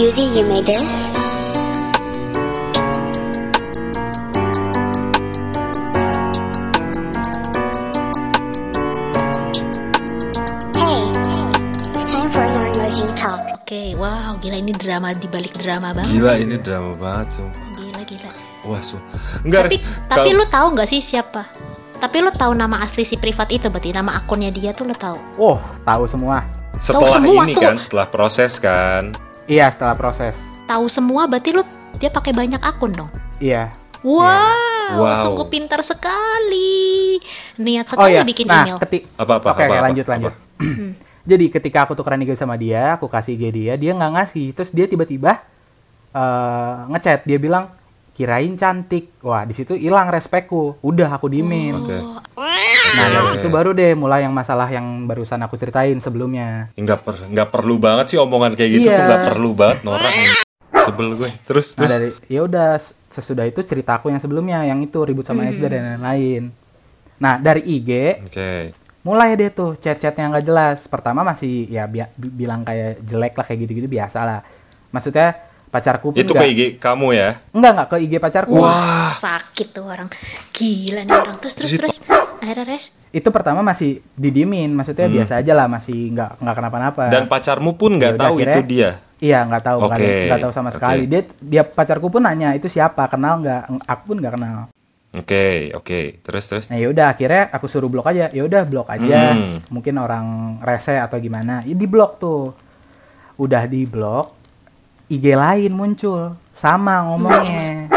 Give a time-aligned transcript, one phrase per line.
[0.00, 0.88] Yuzi, you made this?
[10.74, 11.00] Hey,
[11.94, 13.40] it's time for more emoji talk.
[13.60, 16.10] Oke, wow, gila ini drama di balik drama banget.
[16.16, 17.64] Gila ini drama banget sumpah.
[17.78, 18.30] Gila, gila.
[18.66, 18.96] Wah, su.
[19.46, 20.08] Enggak, Tapi Res.
[20.10, 21.46] tapi lu tahu nggak sih siapa?
[22.00, 25.20] Tapi lu tahu nama asli si privat itu berarti nama akunnya dia tuh lu tahu.
[25.36, 26.42] Oh, tahu semua.
[26.80, 27.60] setelah semua ini tuh.
[27.60, 29.12] kan, setelah proses kan.
[29.50, 30.38] Iya, setelah proses.
[30.70, 31.66] Tahu semua berarti lu
[31.98, 33.10] dia pakai banyak akun dong.
[33.42, 33.74] Iya.
[34.00, 35.22] Wow, Wow.
[35.26, 37.18] sungguh pintar sekali.
[37.58, 38.22] Niat Oh sekali iya.
[38.22, 38.78] bikin nah, email.
[38.78, 40.12] ketik Apa apa Oke, apa, oke, apa, lanjut apa?
[40.14, 40.34] lanjut.
[41.30, 44.46] Jadi ketika aku tukeran IG sama dia, aku kasih IG dia, dia nggak ngasih.
[44.54, 45.42] Terus dia tiba-tiba
[46.10, 47.74] eh, ngechat, dia bilang
[48.14, 49.10] kirain cantik.
[49.20, 50.78] Wah, di situ hilang respekku.
[50.80, 51.74] Udah aku diemin.
[51.76, 51.98] Oke.
[52.90, 53.32] Nah, dari Oke.
[53.36, 56.72] situ baru deh mulai yang masalah yang barusan aku ceritain sebelumnya.
[56.74, 58.96] Enggak per, enggak perlu banget sih omongan kayak gitu Iya.
[58.96, 60.14] tuh enggak perlu banget norak.
[60.80, 61.28] Sebel gue.
[61.44, 62.68] Terus Nah, terus dari ya udah
[63.06, 66.50] sesudah itu cerita aku yang sebelumnya, yang itu ribut sama SD dan lain-lain.
[67.18, 67.90] Nah, dari IG
[68.22, 68.50] Oke.
[69.00, 70.86] mulai deh tuh chat-chat yang nggak jelas.
[70.86, 74.40] Pertama masih ya bi- bilang kayak jelek lah kayak gitu-gitu biasa lah.
[74.88, 75.36] Maksudnya
[75.70, 77.38] pacarku pun Itu nggak- ke IG kamu ya?
[77.50, 78.54] Enggak, enggak ke IG pacarku.
[78.58, 79.14] Wah.
[79.16, 80.10] Sakit tuh orang.
[80.50, 81.36] Gila nih orang.
[81.38, 81.96] Terus terus Terus.
[82.40, 82.90] Akhirnya res.
[83.10, 87.02] Itu pertama masih didiemin, maksudnya biasa aja lah, masih enggak enggak kenapa-napa.
[87.06, 87.12] Hmm.
[87.12, 88.90] Dan pacarmu pun nggak udah, tahu akhirnya- itu dia.
[89.20, 91.02] Iya, enggak tahu, nggak Oke, nggak tahu sama sekali.
[91.04, 93.04] Dia dia pacarku pun nanya, "Itu siapa?
[93.06, 94.58] Kenal nggak?" Aku pun nggak kenal.
[95.12, 96.22] Oke, oke.
[96.22, 96.64] Terus terus.
[96.70, 98.30] Nah, ya udah akhirnya aku suruh blok aja.
[98.30, 99.36] Ya udah blok aja.
[99.36, 99.60] Hmm.
[99.68, 100.26] Mungkin orang
[100.60, 101.60] rese atau gimana.
[101.62, 102.56] Ya di blok tuh.
[103.36, 104.39] Udah di blok,
[105.10, 106.38] IG lain muncul.
[106.54, 107.90] Sama ngomongnya.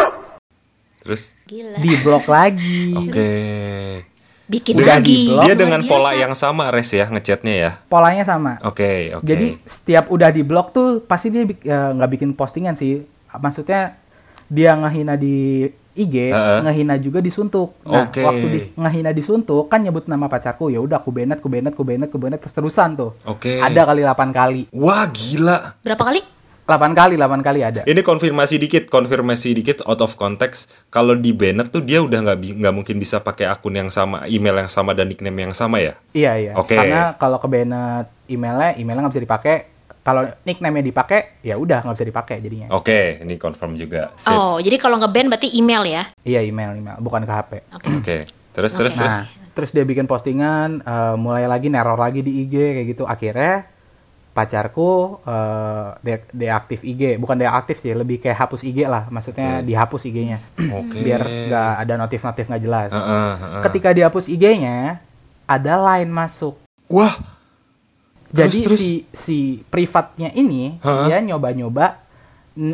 [1.05, 1.29] Terus.
[1.45, 1.77] Gila.
[1.77, 2.95] di blok lagi.
[2.97, 3.31] Oke.
[4.43, 5.05] Bikin Udah lagi.
[5.05, 5.43] di-block.
[5.45, 5.91] Dia Luar dengan biasa.
[5.93, 7.71] pola yang sama res ya ngechatnya ya.
[7.85, 8.57] Polanya sama.
[8.65, 9.23] Oke, oke.
[9.23, 13.05] Jadi setiap udah di blok tuh pasti dia ya, nggak bikin postingan sih.
[13.29, 13.95] Maksudnya
[14.49, 16.59] dia ngehina di IG, Heeh.
[16.65, 17.77] ngehina juga disuntuk.
[17.85, 18.25] Nah, Oke.
[18.25, 21.83] waktu di, ngehina disuntuk kan nyebut nama pacarku, ya udah aku benet, aku benet, aku
[21.85, 23.11] benet, aku benet terus terusan tuh.
[23.29, 23.61] Oke.
[23.61, 24.61] Ada kali 8 kali.
[24.73, 25.77] Wah, gila.
[25.85, 26.21] Berapa kali?
[26.63, 27.81] 8 kali, 8 kali ada.
[27.83, 30.71] Ini konfirmasi dikit, konfirmasi dikit out of context.
[30.87, 34.63] Kalau di Bennett tuh dia udah nggak nggak mungkin bisa pakai akun yang sama, email
[34.63, 35.99] yang sama dan nickname yang sama ya?
[36.15, 36.51] Iya, iya.
[36.55, 36.79] Oke.
[36.79, 39.55] Karena kalau ke Bennett emailnya, emailnya nggak bisa dipakai.
[40.03, 42.67] Kalau nickname-nya dipakai, ya udah nggak bisa dipakai jadinya.
[42.75, 44.11] Oke, ini confirm juga.
[44.19, 44.35] Sip.
[44.35, 46.03] Oh, jadi kalau nge-ban berarti email ya.
[46.27, 47.51] Iya, email, email, bukan ke HP.
[47.71, 48.17] Oke.
[48.51, 49.15] Terus terus terus.
[49.15, 53.03] Nah, terus dia bikin postingan, eh, mulai lagi neror lagi di IG kayak gitu.
[53.07, 53.63] Akhirnya
[54.33, 59.05] pacarku eh, de- deaktif IG, bukan deaktif sih, lebih kayak hapus IG lah.
[59.07, 59.65] Maksudnya Oke.
[59.69, 60.39] dihapus IG-nya,
[60.73, 60.97] Oke.
[60.99, 62.89] biar nggak ada notif-notif nggak jelas.
[62.89, 63.61] Heeh, heeh.
[63.61, 64.97] Ketika dihapus IG-nya,
[65.45, 66.57] ada line masuk.
[66.89, 67.13] Wah,
[68.33, 68.79] Jadi Terus, terus?
[68.81, 69.37] si si
[69.69, 71.05] privatnya ini Heeh.
[71.05, 72.01] dia nyoba-nyoba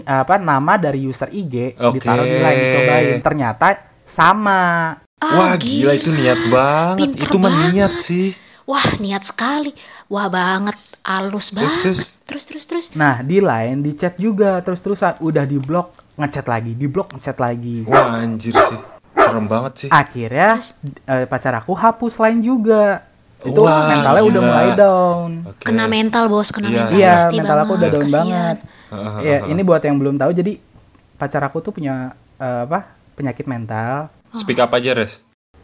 [0.08, 2.00] apa nama dari user IG Oke.
[2.00, 3.18] ditaruh di line cobain.
[3.20, 3.68] Ternyata
[4.08, 4.96] sama.
[5.20, 7.12] Ah, wah gila itu niat banget.
[7.12, 7.68] Pinter itu mah banget.
[7.76, 8.28] niat sih.
[8.64, 9.76] Wah, niat sekali.
[10.10, 10.74] Wah, banget.
[11.00, 11.80] Alus Terus, banget.
[11.80, 12.02] terus.
[12.26, 12.86] Terus, terus, terus.
[12.94, 15.22] Nah, di line, di chat juga terus-terusan.
[15.22, 17.86] Udah di blok, ngechat lagi, di blok, ngechat lagi.
[17.86, 18.80] Wah anjir sih.
[19.16, 19.90] Serem banget sih.
[19.90, 20.60] Akhirnya
[21.06, 23.06] eh, pacar aku hapus line juga.
[23.40, 24.50] Itu Wah, mentalnya udah gila.
[24.52, 25.32] mulai down.
[25.48, 25.64] Oke.
[25.64, 26.50] Kena mental, Bos.
[26.50, 26.76] Kena Iya.
[26.84, 26.98] mental.
[26.98, 28.18] Iya, mental aku udah down Kasian.
[28.20, 28.58] banget.
[28.90, 30.54] Heeh, Ya, ini buat yang belum tahu jadi
[31.16, 32.98] pacar aku tuh punya eh, apa?
[33.16, 34.10] penyakit mental.
[34.32, 35.24] Speak up aja, Res.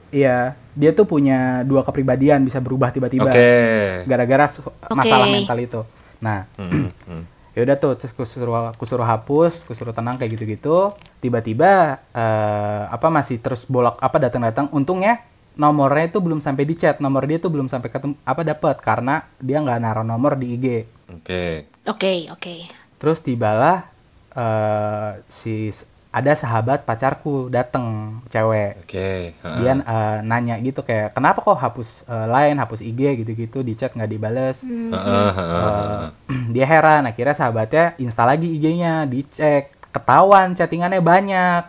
[0.09, 4.03] Iya, dia tuh punya dua kepribadian bisa berubah tiba-tiba Oke.
[4.03, 5.81] gara-gara su- masalah mental itu.
[6.19, 7.24] Nah, Hmm, hmm.
[7.56, 10.91] ya udah tuh terus aku suruh aku suruh hapus, aku suruh tenang kayak gitu-gitu.
[11.24, 14.68] Tiba-tiba eh, apa masih terus bolak apa datang-datang.
[14.75, 15.24] Untungnya
[15.56, 19.24] nomornya itu belum sampai di chat, nomor dia tuh belum sampai ketemu apa dapat karena
[19.40, 20.68] dia nggak naruh nomor di IG.
[21.16, 21.72] Oke.
[21.88, 22.56] Oke, oke.
[23.00, 23.88] Terus tibalah
[24.36, 25.72] eh, si
[26.15, 27.83] ada sahabat pacarku dateng
[28.25, 29.35] cewek Oke.
[29.35, 29.56] heeh.
[29.59, 33.91] dia eh, nanya gitu kayak kenapa kok hapus eh, line hapus IG gitu-gitu di chat
[33.91, 34.95] nggak dibales Heeh,
[35.29, 36.07] heeh, heeh.
[36.56, 41.63] dia heran akhirnya sahabatnya install lagi IG-nya dicek ketahuan chattingannya banyak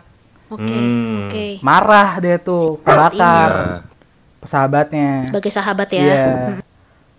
[0.47, 1.27] Oke, Hmm.
[1.27, 1.45] oke.
[1.59, 3.77] marah dia tuh kebakar Iya.
[4.39, 5.99] sahabatnya Sebagai sahabat ya.
[5.99, 6.25] Iya.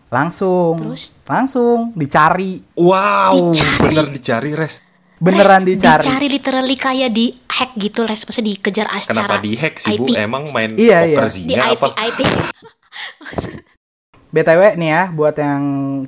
[0.09, 1.13] langsung Terus?
[1.23, 3.85] langsung dicari Wow, Dicari.
[3.85, 4.81] bener dicari, Res.
[5.19, 8.23] Beneran Res, dicari Dicari literally kayak di hack gitu, Les.
[8.23, 10.07] Maksudnya dikejar secara Kenapa dihack sih, Bu?
[10.07, 10.17] IT.
[10.17, 11.27] Emang main Iya, poker iya.
[11.27, 11.89] Di zinga IT, apa?
[12.01, 12.21] IT.
[14.29, 15.63] btw nih ya buat yang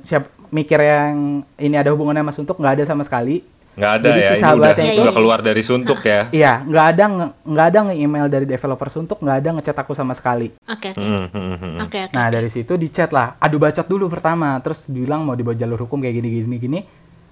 [0.05, 3.41] siap mikir yang ini ada hubungannya sama suntuk nggak ada sama sekali
[3.71, 6.21] Nggak ada Jadi ya, si ini sahabatnya udah, itu- udah keluar dari suntuk ya.
[6.27, 7.03] Iya, nggak ada
[7.47, 10.51] nggak ada nge-email dari developer suntuk, nggak ada ngechat aku sama sekali.
[10.67, 10.99] Oke, oke.
[10.99, 11.75] Hmm, hmm, hmm.
[11.87, 12.11] Oke, oke.
[12.11, 15.87] Nah dari situ di chat lah, adu bacot dulu pertama, terus bilang mau dibawa jalur
[15.87, 16.79] hukum kayak gini gini gini.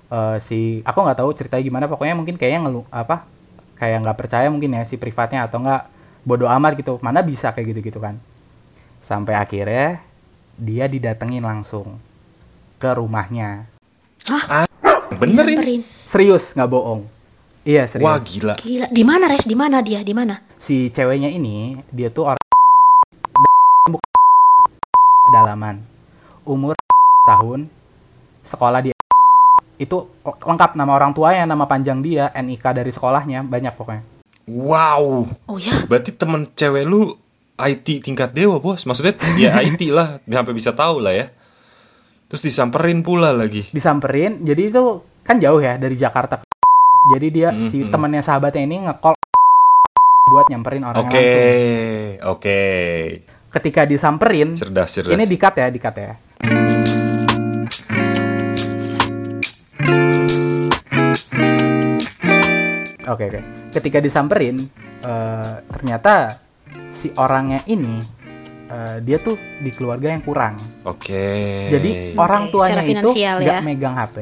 [0.09, 3.25] Eh, si aku nggak tahu ceritanya gimana pokoknya mungkin kayaknya ngelu apa
[3.79, 5.81] kayak nggak percaya mungkin ya si privatnya atau nggak
[6.27, 8.19] bodoh amat gitu mana bisa kayak gitu gitu kan
[8.99, 10.03] sampai akhirnya
[10.59, 11.97] dia didatengin langsung
[12.75, 13.69] ke rumahnya
[15.19, 15.81] Bener ini.
[16.05, 17.07] Serius nggak bohong
[17.63, 18.55] iya serius Wah gila.
[18.59, 18.87] Gila.
[18.87, 19.43] Di mana res?
[19.43, 19.99] Di mana dia?
[20.03, 20.49] Di mana?
[20.59, 22.43] si ceweknya ini dia tuh orang
[25.31, 25.79] dalaman
[26.43, 26.75] umur
[27.23, 27.71] tahun
[28.43, 28.95] sekolah dia
[29.79, 34.03] itu lengkap nama orang tuanya nama panjang dia NIK dari sekolahnya banyak pokoknya
[34.45, 35.29] Wow.
[35.45, 35.85] Oh ya.
[35.85, 37.13] Berarti temen cewek lu
[37.55, 38.81] IT tingkat dewa bos.
[38.81, 40.17] Maksudnya ya IT lah.
[40.23, 41.29] Sampai bisa tahu lah ya.
[42.25, 43.69] Terus disamperin pula lagi.
[43.69, 44.83] disamperin jadi itu
[45.21, 46.45] kan jauh ya dari Jakarta ke
[47.13, 47.89] jadi dia si Mhm.
[47.89, 49.13] temannya sahabatnya ini ngekol
[50.33, 51.13] buat nyamperin orang Oke.
[51.13, 52.59] langsung Oke.
[53.49, 55.13] ketika disamperin Cerdas cerdas.
[55.13, 56.11] ini dikat ya dikat ya
[63.09, 63.41] Oke oke.
[63.73, 64.61] Ketika disamperin,
[65.01, 66.37] eh, ternyata
[66.93, 67.97] si orangnya ini
[68.69, 70.61] eh, dia tuh di keluarga yang kurang.
[70.85, 71.67] Oke.
[71.73, 73.65] Jadi orang tuanya secara itu finansial nggak ya.
[73.65, 74.17] megang HP,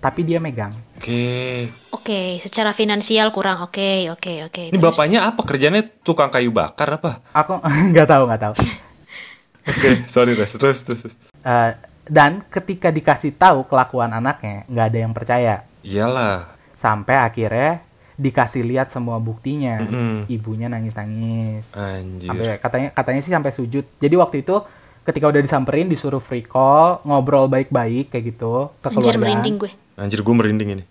[0.00, 0.72] tapi dia megang.
[0.96, 1.68] Oke.
[1.92, 3.60] Oke, secara finansial kurang.
[3.68, 4.62] Oke, oke, oke.
[4.72, 4.86] Ini Terus?
[4.88, 5.44] bapaknya apa?
[5.44, 7.20] Kerjanya tukang kayu bakar apa?
[7.36, 7.60] Aku
[7.92, 8.54] nggak tahu nggak tahu.
[9.68, 10.56] Oke, sorry Res.
[10.56, 11.12] Terus terus.
[11.44, 11.70] Eh,
[12.08, 15.54] dan ketika dikasih tahu kelakuan anaknya, nggak ada yang percaya.
[15.84, 16.56] Iyalah.
[16.72, 17.84] Sampai akhirnya
[18.18, 19.78] dikasih lihat semua buktinya.
[19.80, 20.26] Mm-mm.
[20.26, 21.72] Ibunya nangis-nangis.
[21.72, 22.28] Anjir.
[22.28, 23.86] Sampai katanya katanya sih sampai sujud.
[23.94, 24.58] Jadi waktu itu
[25.02, 29.22] ketika udah disamperin disuruh free call, ngobrol baik-baik kayak gitu ke Anjir keluarga.
[29.22, 29.70] merinding gue.
[29.94, 30.84] Anjir gue merinding ini.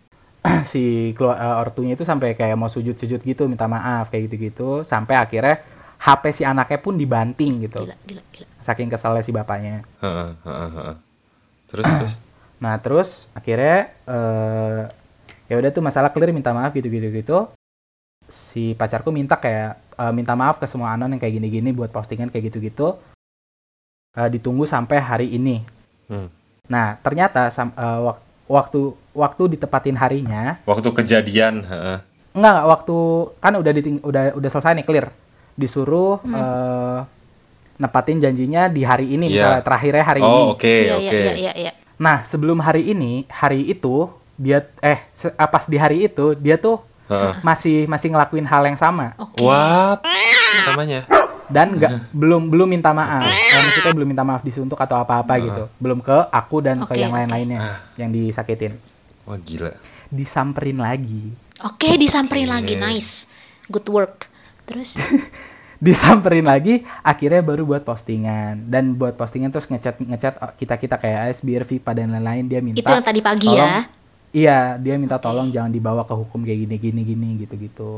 [0.64, 0.84] si
[1.14, 5.60] kelu- eh, ortunya itu sampai kayak mau sujud-sujud gitu minta maaf kayak gitu-gitu sampai akhirnya
[6.00, 8.48] HP si anaknya pun dibanting gitu Gila, gila, gila.
[8.62, 10.96] saking keselnya si bapaknya Heeh, heeh, heeh.
[11.68, 12.14] Terus terus.
[12.64, 13.78] nah terus akhirnya
[14.08, 14.82] eh
[15.48, 17.38] ya udah tuh masalah clear minta maaf gitu-gitu gitu
[18.24, 22.28] si pacarku minta kayak eh, minta maaf ke semua anon yang kayak gini-gini buat postingan
[22.28, 23.00] kayak gitu-gitu
[24.12, 25.62] Eh, ditunggu sampai hari ini
[26.10, 26.26] Hmm.
[26.66, 28.82] nah ternyata sam- eh, wak- waktu
[29.14, 32.00] waktu ditepatin harinya Waktu kejadian, heeh.
[32.34, 32.96] Enggak, enggak, waktu
[33.38, 35.08] kan udah diting, udah udah selesai nih clear.
[35.54, 36.34] Disuruh Hmm.
[36.34, 37.00] eh,
[37.78, 39.36] nepatin janjinya di hari ini Iya.
[39.38, 40.34] misalnya terakhirnya hari ini.
[40.34, 41.06] Oh, oke, Iya, oke.
[41.06, 41.72] iya, iya, iya, iya.
[41.98, 45.02] Nah, sebelum hari ini, hari itu dia eh
[45.34, 46.80] ah, pas di hari itu dia tuh
[47.10, 47.42] Heeh.
[47.42, 49.42] masih masih ngelakuin hal yang sama Oke.
[49.42, 50.06] What?
[50.70, 51.02] Namanya?
[51.48, 53.24] dan nggak belum belum minta maaf.
[53.24, 55.64] Eh, maksudnya belum minta maaf disuntuk atau apa-apa gitu.
[55.80, 57.60] Belum ke aku dan ke Oke, yang lain-lainnya
[57.96, 58.76] yang disakitin.
[59.24, 59.72] Wah gila.
[60.12, 61.32] Disamperin lagi.
[61.64, 62.54] Oke, disamperin Oke.
[62.54, 62.74] lagi.
[62.76, 63.24] Nice.
[63.72, 64.28] Good work.
[64.68, 64.92] Terus
[65.84, 71.32] disamperin lagi akhirnya baru buat postingan dan buat postingan terus ngechat ngechat kita kita kayak
[71.32, 73.86] ASBR Vipa dan lain-lain dia minta itu yang tadi pagi tolong- ya.
[74.38, 77.94] Iya dia minta tolong jangan dibawa ke hukum kayak gini gini gini gitu gitu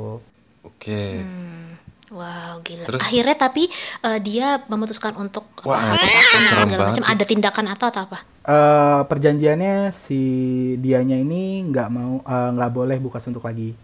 [0.65, 1.23] Oke.
[1.23, 1.75] Hmm.
[2.09, 2.89] Wow, gila.
[2.89, 3.05] Terus?
[3.05, 3.69] Akhirnya tapi
[4.01, 6.09] eh, dia memutuskan untuk Wah, apa,
[6.41, 8.19] serem macam ada tindakan atau atau apa?
[8.49, 10.21] Eh perjanjiannya si
[10.81, 13.77] dianya ini nggak mau eh, nggak boleh buka suntuk lagi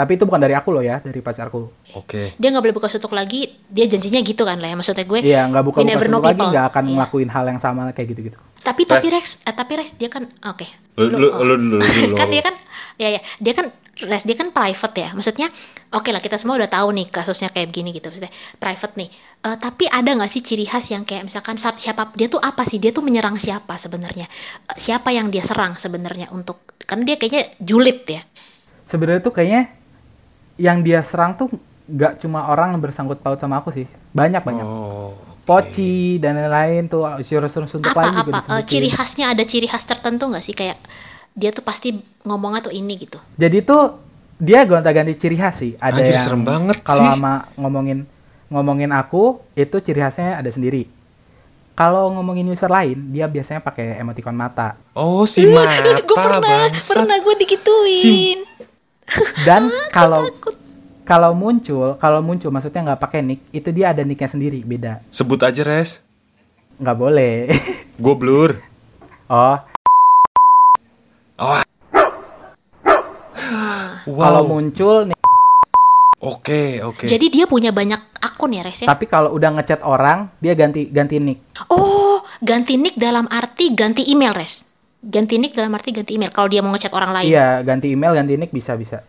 [0.00, 2.32] tapi itu bukan dari aku loh ya dari pacarku Oke.
[2.34, 3.50] Dia nggak boleh buka tutup lagi.
[3.66, 4.76] Dia janjinya gitu kan lah ya.
[4.78, 5.18] Maksudnya gue.
[5.20, 6.92] iya nggak buka buka suntuk lagi nggak akan Iya.
[6.96, 10.24] ngelakuin hal yang sama kayak gitu gitu Tapi tapi Rex, eh, tapi Rex dia kan
[10.40, 10.64] oke.
[10.96, 11.44] Lu lu oh.
[11.44, 12.16] lu dulu lu dulu.
[12.16, 12.54] kan dia kan
[12.96, 13.66] ya ya dia kan
[14.00, 15.48] Rex dia kan private ya maksudnya
[15.90, 19.10] oke lah kita semua udah tahu nih kasusnya kayak begini gitu maksudnya private nih
[19.40, 22.60] Eh, tapi ada nggak sih ciri khas yang kayak misalkan sa- siapa dia tuh apa
[22.60, 24.28] sih dia tuh menyerang siapa sebenarnya
[24.66, 28.20] Eh, siapa yang dia serang sebenarnya untuk karena dia kayaknya julid ya
[28.84, 29.79] sebenarnya tuh kayaknya
[30.60, 31.48] yang dia serang tuh
[31.86, 35.16] nggak cuma orang yang bersangkut paut sama aku sih banyak banyak Oh.
[35.42, 39.66] poci dan lain-lain tuh suruh-suruh suntuk apa lagi juga apa eh, ciri khasnya ada ciri
[39.66, 40.78] khas tertentu nggak sih kayak
[41.32, 43.98] dia tuh pasti ngomongnya tuh ini gitu Jadi tuh
[44.36, 45.72] dia gonta-ganti ciri khas sih.
[45.76, 48.08] Ada Anjir, yang serem banget kalau sama ngomongin
[48.46, 50.88] ngomongin aku itu ciri khasnya ada sendiri.
[51.72, 54.76] Kalau ngomongin user lain, dia biasanya pakai emoticon mata.
[54.92, 56.92] Oh si mata gue pernah bangsat.
[56.94, 58.38] pernah gue digituin
[59.46, 60.30] Dan kalau
[61.02, 65.02] kalau muncul, kalau muncul maksudnya nggak pakai nick, itu dia ada nicknya sendiri, beda.
[65.10, 66.06] Sebut aja res.
[66.78, 67.34] Nggak boleh.
[68.02, 68.50] Gue blur.
[69.28, 69.58] oh,
[71.40, 71.62] Oh.
[74.06, 74.48] kalau Wow.
[74.48, 75.18] muncul nick,
[76.20, 77.08] Oke oke.
[77.08, 80.84] jadi dia punya banyak akun ya Res ya tapi kalau udah ngechat orang, dia ganti
[80.88, 81.40] ganti nick.
[81.72, 84.60] Oh, ganti nick dalam arti ganti email, Res.
[85.00, 86.28] Ganti nick dalam arti ganti email.
[86.28, 87.32] Kalau dia mau ngechat orang lain.
[87.32, 89.00] Iya, ganti email, ganti nick bisa bisa.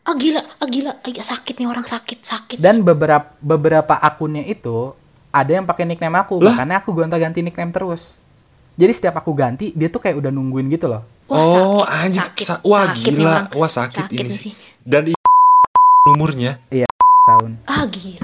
[0.00, 2.56] Ah gila, ah gila, ah, iya, sakit nih orang sakit, sakit.
[2.56, 4.92] Dan beberapa beberapa akunnya itu
[5.28, 6.56] ada yang pakai nickname aku, Lah?
[6.56, 8.16] makanya aku gonta-ganti nickname terus.
[8.76, 11.04] Jadi setiap aku ganti, dia tuh kayak udah nungguin gitu loh.
[11.28, 13.46] oh sakit, anjing sakit, sa- wah sakit gila orang.
[13.54, 14.52] wah sakit, Sakit ini sih sih.
[14.82, 15.20] dan i-
[16.04, 16.58] umurnya
[17.22, 18.18] tahun Ah gila.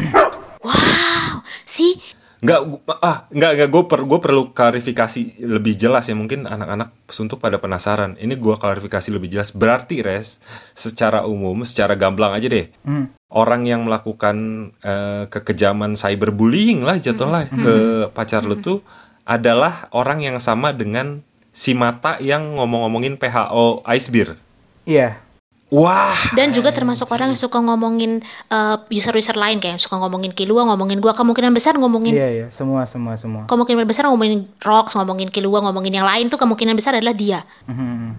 [0.58, 2.02] Wow, sih
[2.37, 6.93] nggak gu- ah nggak nggak gue per gue perlu klarifikasi lebih jelas ya mungkin anak-anak
[7.09, 8.14] suntuk pada penasaran.
[8.16, 9.50] Ini gue klarifikasi lebih jelas.
[9.50, 10.38] Berarti res
[10.73, 12.69] secara umum secara gamblang aja deh.
[12.83, 13.12] Hmm.
[13.26, 14.37] orang yang melakukan
[14.81, 17.75] eh, kekejaman cyberbullying lah jatuhnya ke
[18.14, 18.87] pacar lu tuh
[19.26, 24.38] adalah orang yang sama dengan si mata yang ngomong-ngomongin PHO Ice Beer.
[24.85, 25.19] iya
[25.66, 30.62] Wah, dan juga termasuk orang yang suka ngomongin eh, user-user lain kayak suka ngomongin Kilua,
[30.62, 35.26] ngomongin gua kemungkinan besar ngomongin iya iya semua semua semua kemungkinan besar ngomongin Rox, ngomongin
[35.26, 37.42] Kilua, ngomongin yang lain tuh kemungkinan besar adalah dia.
[37.66, 38.14] Mhm.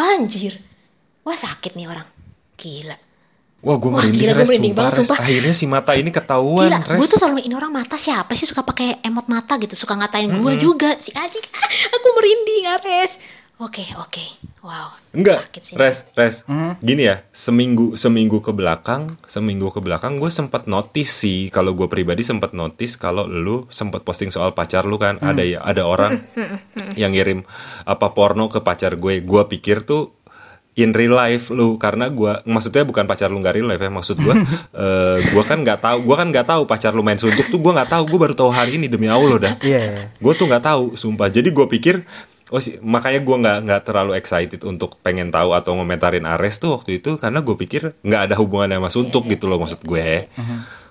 [0.00, 0.56] Anjir.
[1.28, 2.08] Wah sakit nih orang.
[2.56, 2.96] Gila.
[3.58, 5.06] wah gue Wah, merinding gila, res, merinding sumpah, banget, res.
[5.10, 5.18] sumpah.
[5.18, 6.98] Akhirnya si mata ini ketahuan, Gila, res.
[7.02, 10.30] gue tuh selalu ini orang mata siapa sih suka pakai emot mata gitu, suka ngatain
[10.30, 11.42] gue juga si Ajik.
[11.98, 13.18] Aku merinding, Ares.
[13.58, 14.22] Oke, oke.
[14.62, 14.94] Wow.
[15.10, 16.46] Enggak, res, res.
[16.46, 16.78] Mhm.
[16.78, 21.90] Gini ya, seminggu seminggu ke belakang, seminggu ke belakang gue sempat notice sih, kalau gue
[21.90, 26.22] pribadi sempat notice kalau lu sempat posting soal pacar lu kan, ada ya, ada orang
[27.00, 27.42] yang ngirim
[27.82, 29.26] apa porno ke pacar gue.
[29.26, 30.14] Gue pikir tuh
[30.78, 34.16] in real life lu karena gua maksudnya bukan pacar lu nggak real life ya maksud
[34.22, 34.38] gua
[34.86, 37.82] eh gua kan nggak tahu gua kan nggak tahu pacar lu main suntuk tuh gua
[37.82, 40.02] nggak tahu gua baru tahu hari ini demi Allah dah iya iya.
[40.14, 42.06] gue tuh nggak tahu sumpah jadi gue pikir
[42.48, 46.74] oh sih makanya gue nggak nggak terlalu excited untuk pengen tahu atau ngomentarin Ares tuh
[46.74, 50.28] waktu itu karena gue pikir nggak ada hubungannya sama suntuk gitu loh maksud gue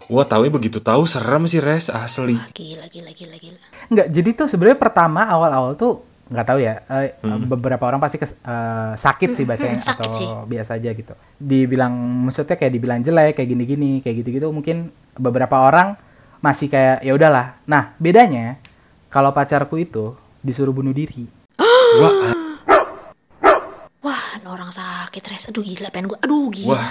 [0.08, 3.60] wah tahu begitu tahu serem sih res asli Gila, gila, gila, gila.
[3.88, 6.84] Enggak, jadi tuh sebenarnya pertama awal-awal tuh nggak tahu ya.
[6.86, 10.28] eh, Beberapa orang pasti kes- eh, sakit sih bacanya mm, sakit atau sih.
[10.46, 11.14] biasa aja gitu.
[11.38, 11.92] Dibilang
[12.24, 15.96] maksudnya kayak dibilang jelek kayak gini-gini kayak gitu-gitu mungkin beberapa orang
[16.38, 17.56] masih kayak ya udahlah.
[17.64, 18.60] Nah bedanya
[19.08, 21.28] kalau pacarku itu disuruh bunuh diri.
[21.98, 22.14] Wah
[24.00, 25.44] Wah, orang sakit, Res.
[25.48, 26.20] Aduh, gila, pengen gue.
[26.22, 26.70] Aduh, gila.
[26.72, 26.86] wah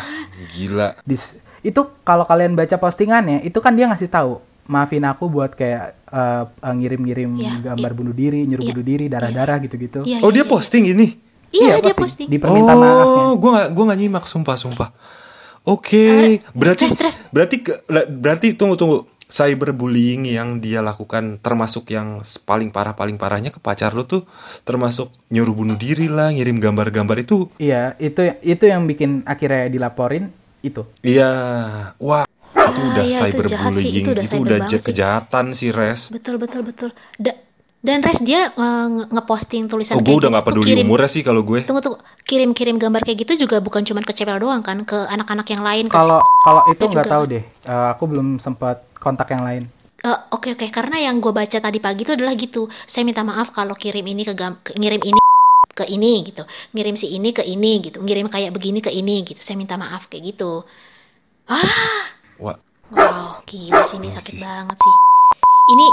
[0.50, 4.36] gila Dis- itu kalau kalian baca postingannya itu kan dia ngasih tahu
[4.66, 7.96] maafin aku buat kayak eh, eh, ngirim-ngirim Iya, gambar iya.
[7.96, 10.00] bunuh diri, nyuruh Iya, bunuh diri, darah-darah gitu-gitu.
[10.02, 10.50] Iya, oh iya, dia iya.
[10.50, 11.06] posting ini
[11.48, 12.26] Iya, dia posting.
[12.26, 13.22] Di permintaan maafnya.
[13.22, 14.88] oh gue nggak gue nggak nyimak sumpah sumpah
[15.64, 16.06] oke
[16.52, 17.14] berarti stres.
[17.28, 17.80] berarti ke-
[18.12, 22.08] berarti tunggu tunggu cyberbullying yang dia lakukan termasuk yang
[22.42, 24.22] paling parah paling parahnya ke pacar lu tuh
[24.62, 30.30] termasuk nyuruh bunuh diri lah ngirim gambar-gambar itu Iya, itu itu yang bikin akhirnya dilaporin
[30.60, 30.82] itu.
[31.00, 31.30] iya
[31.96, 34.84] wah itu udah iya, cyberbullying itu udah itu cyber udah je- sih.
[34.84, 36.90] kejahatan sih res Betul, betul, betul.
[37.16, 37.38] Da-
[37.78, 40.86] dan Res dia nge- ngeposting tulisan oh gue kayak udah gitu nggak tuh peduli kirim-
[40.86, 44.38] umurnya sih kalau gue Tunggu tunggu, kirim-kirim gambar kayak gitu juga bukan cuma ke cewek
[44.38, 45.86] doang kan, ke anak-anak yang lain.
[45.86, 47.42] ke Kalau kalau itu nggak tahu deh.
[47.46, 49.64] Eh, aku belum sempat kontak yang lain.
[50.04, 52.68] Eh, Oke oke, karena yang gue baca tadi pagi itu adalah gitu.
[52.84, 55.20] Saya minta maaf kalau kirim ini ke, gam- ke- ngirim ini
[55.76, 59.40] ke ini gitu, ngirim si ini ke ini gitu, ngirim kayak begini ke ini gitu.
[59.40, 60.64] Saya minta maaf kayak gitu.
[61.48, 61.62] Ah,
[62.40, 62.56] wah
[62.92, 64.94] wow, gila sih ini sakit banget sih.
[65.74, 65.86] Ini,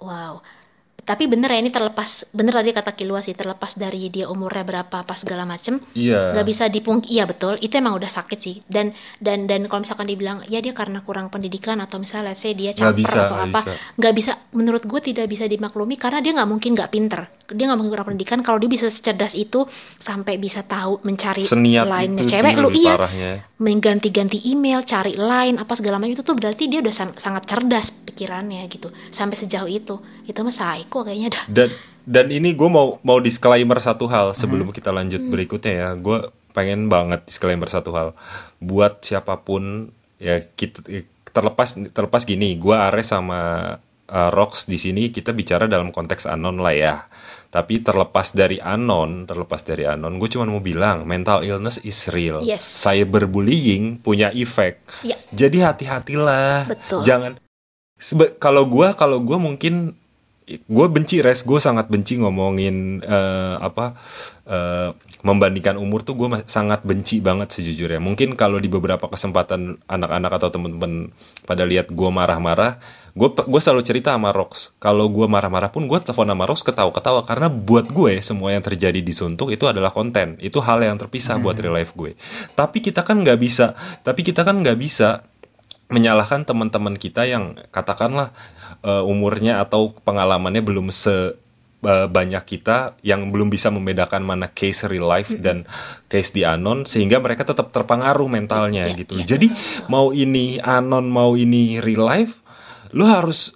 [0.00, 0.40] wow.
[1.02, 5.02] Tapi bener ya ini terlepas, bener tadi kata Kilua sih terlepas dari dia umurnya berapa
[5.02, 5.82] apa segala macem.
[5.98, 6.30] iya.
[6.30, 8.62] nggak bisa dipung iya betul itu emang udah sakit sih.
[8.70, 12.54] Dan dan dan kalau misalkan dibilang ya dia karena kurang pendidikan atau misalnya let's say
[12.54, 13.72] dia caper bisa, atau nggak apa bisa.
[13.98, 17.20] nggak bisa menurut gue tidak bisa dimaklumi karena dia nggak mungkin nggak pinter.
[17.52, 19.66] Dia nggak mungkin kurang pendidikan kalau dia bisa secerdas itu
[19.98, 22.24] sampai bisa tahu mencari seniat lainnya.
[22.24, 23.32] cewek lu iya parahnya.
[23.58, 27.90] mengganti-ganti email cari line apa segala macam itu tuh berarti dia udah san- sangat cerdas
[28.06, 29.98] pikirannya gitu sampai sejauh itu.
[30.22, 30.54] Itu mah
[30.92, 31.68] psycho kayaknya dah dan
[32.04, 34.76] dan ini gue mau mau disclaimer satu hal sebelum Hmm.
[34.76, 36.18] kita lanjut berikutnya ya gue
[36.52, 38.08] pengen banget disclaimer satu hal
[38.58, 40.84] buat siapa pun ya kita
[41.26, 43.40] terlepas terlepas gini gue Ares sama
[44.04, 46.94] uh, Rox di sini kita bicara dalam konteks anon lah ya
[47.48, 52.44] tapi terlepas dari anon terlepas dari anon gue cuma mau bilang mental illness is real
[52.44, 52.60] Yes.
[52.76, 55.16] cyberbullying punya efek Ya.
[55.30, 57.00] jadi hati-hatilah Betul.
[57.02, 57.32] jangan
[57.94, 59.94] Sebe- kalau gua kalau gua mungkin
[60.60, 61.46] gue benci res.
[61.46, 63.96] Gue sangat benci ngomongin eh, apa
[64.44, 64.90] eh,
[65.22, 68.02] membandingkan umur tuh gue sangat benci banget sejujurnya.
[68.02, 71.14] Mungkin kalau di beberapa kesempatan anak-anak atau temen-temen
[71.46, 72.82] pada lihat gue marah-marah
[73.12, 74.72] gue gue selalu cerita sama Rox.
[74.80, 79.04] Kalau gue marah-marah pun gue telepon sama Rox ketawa-ketawa karena buat gue semua yang terjadi
[79.04, 80.40] di Suntuk itu adalah konten.
[80.40, 82.16] Itu hal yang terpisah buat real life gue.
[82.56, 85.28] Tapi kita kan nggak bisa tapi kita kan nggak bisa
[85.92, 88.32] menyalahkan teman-teman kita yang katakanlah
[88.82, 91.36] uh, umurnya atau pengalamannya belum se
[91.84, 95.68] uh, banyak kita yang belum bisa membedakan mana case real life dan
[96.08, 99.20] case di anon sehingga mereka tetap terpengaruh mentalnya Iya, gitu.
[99.20, 99.26] iya.
[99.26, 99.52] Jadi
[99.92, 102.40] mau ini anon mau ini real life,
[102.96, 103.52] lu harus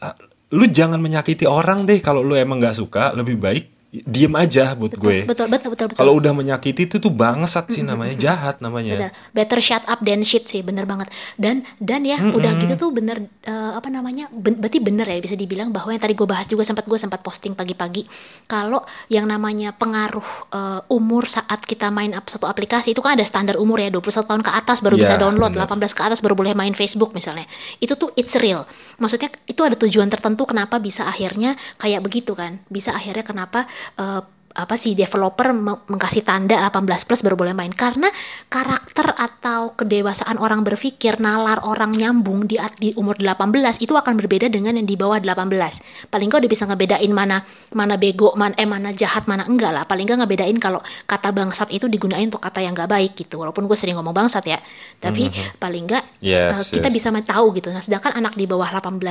[0.52, 4.92] lu jangan menyakiti orang deh kalau lu emang nggak suka, lebih baik diem aja buat
[4.92, 8.92] gue betul betul betul betul kalau udah menyakiti itu tuh bangsat sih namanya jahat namanya
[8.96, 9.12] Bener.
[9.30, 11.08] Better shut up than shit sih, bener banget.
[11.34, 14.26] Dan dan ya udah gitu tuh bener eh, apa namanya?
[14.28, 17.20] ben- berarti bener ya bisa dibilang bahwa yang tadi gue bahas juga sempat gue sempat
[17.20, 18.08] posting pagi-pagi
[18.44, 23.24] kalau yang namanya pengaruh eh, umur saat kita main up satu aplikasi itu kan ada
[23.24, 25.68] standar umur ya 21 tahun ke atas baru bisa Iya, download, bener.
[25.68, 27.46] 18 ke atas baru boleh main Facebook misalnya.
[27.78, 28.64] Itu tuh it's real.
[28.96, 32.58] Maksudnya itu ada tujuan tertentu kenapa bisa akhirnya kayak begitu kan?
[32.66, 33.68] Bisa akhirnya kenapa
[33.99, 34.21] eh,
[34.56, 37.72] apa sih developer me- mengkasih tanda 18 plus baru boleh main.
[37.72, 38.08] Karena
[38.48, 44.48] karakter atau kedewasaan orang berpikir nalar orang nyambung di, di umur 18 itu akan berbeda
[44.48, 47.42] dengan yang di bawah 18 paling nggak udah bisa ngebedain mana
[47.75, 49.84] mana bego man, eh mana jahat mana enggak lah.
[49.84, 53.42] Paling nggak ngebedain kalau kata bangsat itu digunain untuk kata yang nggak baik gitu.
[53.42, 54.58] Walaupun gue sering ngomong bangsat ya.
[55.02, 56.94] Tapi paling nggak Yes, eh, kita yes.
[56.94, 57.75] bisa tahu gitu.
[57.75, 59.02] Nah sedangkan anak di bawah 18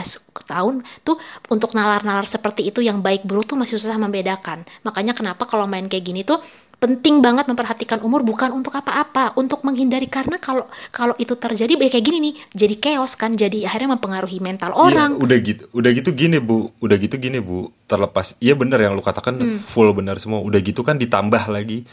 [0.47, 1.19] tahun tuh
[1.51, 4.63] untuk nalar-nalar seperti itu yang baik buruk tuh masih susah membedakan.
[4.87, 6.39] Makanya kenapa kalau main kayak gini tuh
[6.75, 10.07] penting banget memperhatikan umur bukan untuk apa-apa untuk menghindari.
[10.07, 14.39] Karena kalau kalau itu terjadi ya kayak gini nih jadi chaos kan jadi akhirnya mempengaruhi
[14.39, 15.11] mental Iya, orang.
[15.19, 19.01] udah gitu, udah gitu gini bu, udah gitu gini bu, terlepas, iya bener yang lu
[19.01, 19.55] katakan Hmm.
[19.55, 21.83] full benar semua, udah gitu kan ditambah lagi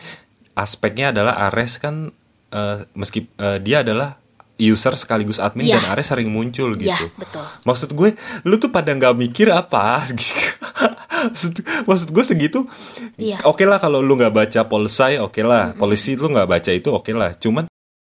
[0.52, 2.12] aspeknya adalah Ares kan
[2.52, 4.20] eh, meski eh, dia adalah
[4.62, 5.82] user sekaligus admin Iya.
[5.82, 6.86] dan Ares sering muncul gitu.
[6.86, 7.42] Iya, betul.
[7.66, 8.14] Maksud gue,
[8.44, 10.00] lu tuh pada nggak mikir apa?
[11.26, 11.52] maksud,
[11.86, 12.58] maksud gue segitu,
[13.18, 13.42] Iya.
[13.42, 17.10] oke lah kalau lu nggak baca polisi, oke lah, polisi lu nggak baca itu oke
[17.10, 17.34] lah.
[17.34, 17.66] Cuman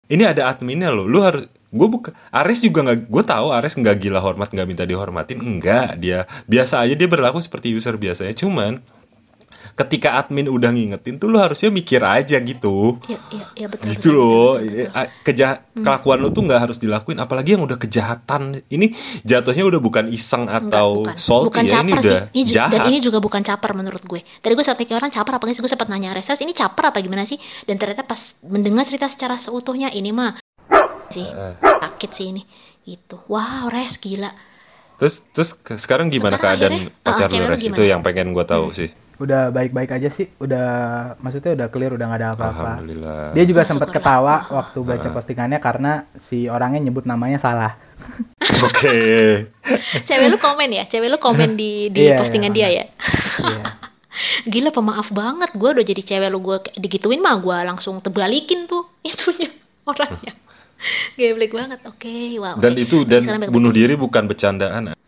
[0.09, 3.97] ini ada adminnya lo, lu harus gue buka Ares juga nggak gue tahu Ares nggak
[3.97, 8.85] gila hormat nggak minta dihormatin enggak dia biasa aja dia berlaku seperti user biasanya cuman
[9.75, 13.87] ketika admin udah ngingetin tuh lu harusnya mikir aja gitu Iya, iya, iya betul.
[13.89, 14.95] gitu betul, loh betul, betul.
[14.95, 19.79] Eh, kejahat kelakuan lu tuh nggak harus dilakuin apalagi yang udah kejahatan ini jatuhnya udah
[19.79, 21.17] bukan iseng atau Enggak, bukan.
[21.19, 22.31] salty bukan ya ini caper udah sih.
[22.35, 24.21] Ini jahat Dan ini juga bukan caper menurut gue.
[24.21, 25.59] Tadi gue sempat mikir orang caper apa sih?
[25.59, 27.37] Gue sempat nanya Resas ini caper apa gimana sih?
[27.63, 30.37] Dan ternyata pas mendengar cerita secara seutuhnya ini mah
[31.09, 31.25] sih
[31.59, 32.43] sakit sih ini.
[32.83, 33.15] Gitu.
[33.27, 34.33] Wow, Res gila.
[34.93, 37.79] terus terus ke- sekarang gimana Sekarang keadaan akhirnya, pacar ah, lu Res itu gimana?
[37.81, 37.91] Hmm.
[37.91, 38.91] yang pengen gue tahu sih
[39.23, 40.67] Udah baik-baik aja sih, udah
[41.23, 42.83] maksudnya udah clear, udah nggak ada apa-apa.
[42.83, 47.79] alhamdulillah Dia juga sempat ketawa waktu baca postingannya karena si orangnya nyebut namanya salah.
[48.67, 48.99] oke
[50.03, 50.85] Cewek lu komen ya?
[50.91, 52.85] Cewek lu komen di di Iya, postingan iya, dia ya?
[53.47, 53.65] Iya.
[54.53, 55.55] Gila pemaaf banget.
[55.55, 59.55] Gue udah jadi cewek lu gue digituin mah gue langsung terbalikin tuh itunya
[59.87, 60.35] orangnya.
[61.15, 61.79] Geblek banget.
[61.87, 62.59] Oke, wow.
[62.59, 63.23] dan itu dan
[63.55, 64.99] bunuh diri bukan bercandaan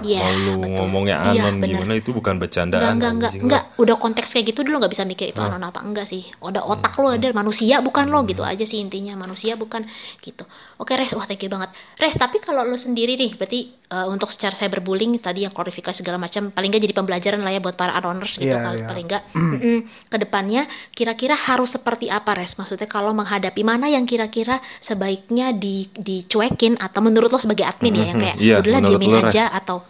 [0.00, 0.70] Iya, mau lu betul.
[0.74, 1.68] ngomongnya Iya, anon bener.
[1.68, 3.62] gimana itu bukan Enggak, bercandaan enggak, enggak, enggak.
[3.64, 3.78] lah.
[3.78, 6.22] Udah konteks kayak gitu dulu nggak bisa mikir itu anon apa enggak sih.
[6.38, 9.84] Udah otak lo ada manusia bukan lo gitu aja sih intinya manusia bukan
[10.20, 10.42] gitu.
[10.76, 11.68] Oke Res, wah thank you banget.
[11.96, 16.16] Res, tapi kalau lo sendiri nih, berarti eh, untuk secara cyberbullying tadi yang klarifikasi segala
[16.16, 18.86] macam, paling nggak jadi pembelajaran lah ya buat para anoners gitu Iya, kali- iya.
[18.86, 19.22] paling nggak.
[19.32, 19.78] Mm-mm.
[20.06, 20.62] Ke depannya
[20.92, 22.54] kira-kira harus seperti apa Res?
[22.54, 28.04] Maksudnya kalau menghadapi mana yang kira-kira sebaiknya di dicuekin atau menurut lo sebagai admin ya
[28.06, 29.44] yang kayak iya, udahlah menurut diemin aja.
[29.68, 29.84] Atau.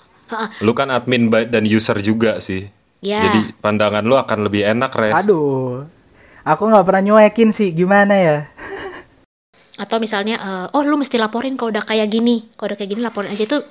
[0.60, 2.66] Lu kan admin dan user juga sih.
[2.98, 3.22] Ya.
[3.30, 5.22] Jadi pandangan lu akan lebih enak, Res.
[5.22, 5.86] Aduh,
[6.42, 8.36] aku nggak pernah nyuekin sih, gimana ya?
[9.78, 13.00] atau misalnya eh, oh lu mesti laporin kalau udah kayak gini kalau udah kayak gini
[13.06, 13.62] laporin aja itu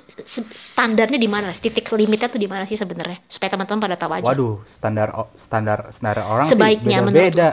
[0.72, 4.24] standarnya di mana titik limitnya tuh di mana sih sebenarnya supaya teman-teman pada tahu aja
[4.24, 7.48] Waduh, standar standar standar orang Sebaiknya sih menurut beda-beda.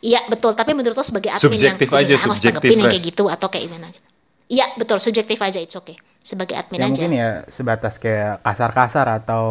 [0.00, 2.96] iya betul tapi menurut lo sebagai admin Subjektif yang aja, "Ah, harus subjektif, yang kayak
[2.96, 4.08] Res." gitu atau kayak gimana gitu
[4.48, 9.04] iya betul subjektif aja it's okay sebagai admin Ya aja mungkin ya sebatas kayak kasar-kasar
[9.12, 9.44] atau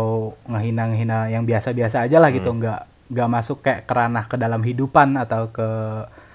[0.50, 2.60] ngehina-ngehina yang biasa-biasa aja lah gitu, Hmm.
[2.60, 2.82] nggak
[3.14, 5.68] nggak masuk kayak kerana ke dalam hidupan atau ke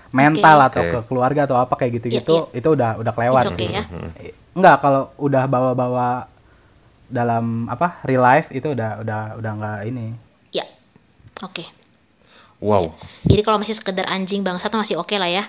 [0.08, 0.90] mental atau Oke.
[0.94, 3.76] ke keluarga atau apa kayak gitu-gitu, itu udah udah kelewat It's okay sih.
[3.76, 3.84] ya.
[4.54, 6.30] Enggak kalau udah bawa-bawa
[7.04, 10.06] dalam apa real life itu udah udah udah nggak ini.
[10.50, 10.64] ya
[11.40, 11.64] oke
[12.58, 12.90] Wow.
[13.24, 15.46] jadi kalau masih sekedar anjing bangsa tuh masih oke lah ya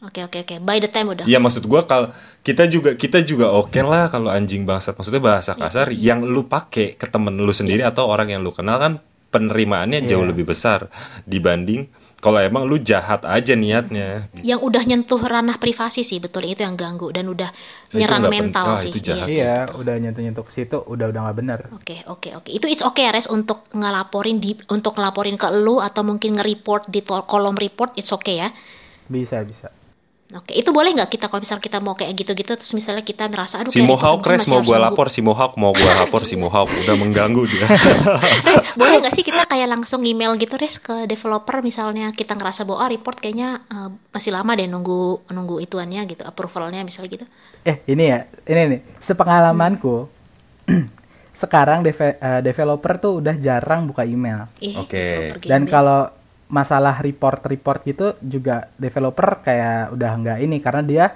[0.00, 2.08] oke oke oke by the time udah Iya maksud gua kalau
[2.40, 6.44] kita juga kita juga oke lah kalau anjing bangsat maksudnya bahasa Iya, kasar yang lu
[6.44, 8.92] pakai ke temen lu sendiri atau orang yang lu kenal kan
[9.30, 10.30] penerimaannya jauh Iya.
[10.34, 10.90] lebih besar
[11.22, 11.86] dibanding
[12.18, 14.28] kalau emang lu jahat aja niatnya.
[14.42, 17.48] yang udah nyentuh ranah privasi sih betul itu yang ganggu dan udah
[17.88, 19.24] itu nyerang nggak pen- mental ah, sih itu jahat.
[19.24, 19.40] Iya.
[19.40, 21.60] Iya, udah nyentuh-nyentuh ke situ udah udah nggak bener.
[21.72, 22.50] Oke, oke, oke.
[22.50, 27.00] Itu it's okay Res untuk ngelaporin di untuk ngelaporin ke lu atau mungkin nge-report di
[27.00, 28.52] to- kolom report it's okay ya.
[29.08, 29.72] Bisa bisa.
[30.30, 33.58] Oke, itu boleh nggak kita kalau misal kita mau kayak gitu-gitu terus misalnya kita merasa
[33.58, 36.94] aduh Si Mohawk masih mau nunggu." lapor, si Mohawk mau gua lapor, si Mohawk udah
[36.94, 37.66] mengganggu dia.
[38.78, 42.78] boleh nggak sih kita kayak langsung email gitu Res ke developer misalnya kita ngerasa bahwa
[42.80, 47.26] ah, report kayaknya eh, masih lama deh nunggu nunggu ituannya gitu approvalnya misalnya gitu.
[47.60, 50.06] Eh, ini ya, ini nih, sepengalamanku
[51.32, 54.46] sekarang deve- eh, developer tuh udah jarang buka email.
[54.78, 55.34] Oke.
[55.34, 56.19] pergi Dan kalau
[56.50, 61.06] masalah report-report gitu juga developer kayak udah nggak ini karena dia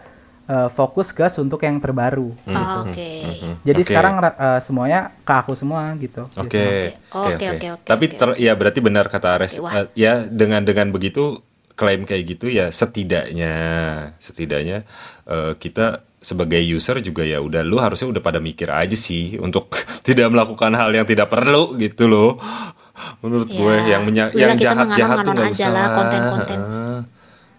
[0.46, 2.30] eh, fokus ke suntuk yang terbaru.
[2.46, 3.10] Oh, oke.
[3.66, 3.88] Jadi Oke.
[3.90, 6.22] sekarang ra- eh, semuanya ke aku semua gitu.
[6.38, 9.58] Oke, Oke, oke, oke, oke, Tapi ter- ya berarti benar kata Ares.
[9.58, 9.72] Oke, wah.
[9.82, 11.42] Eh, ya dengan dengan begitu
[11.74, 13.52] klaim kayak gitu ya setidaknya
[14.22, 14.86] setidaknya
[15.26, 19.68] eh, kita sebagai user juga ya udah lu harusnya udah pada mikir aja sih untuk
[20.08, 22.38] tidak melakukan hal yang tidak perlu gitu loh.
[23.20, 25.70] Menurut Ya, gue yang menya- udah yang jahat-jahat tuh nggak usah.
[25.70, 26.58] lah konten-konten.